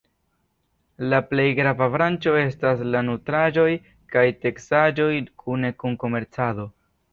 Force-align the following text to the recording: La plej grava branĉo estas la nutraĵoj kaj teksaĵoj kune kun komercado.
La 1.11 1.19
plej 1.33 1.45
grava 1.59 1.87
branĉo 1.95 2.33
estas 2.45 2.81
la 2.95 3.03
nutraĵoj 3.11 3.67
kaj 4.15 4.25
teksaĵoj 4.49 5.13
kune 5.45 5.75
kun 5.85 6.03
komercado. 6.07 6.69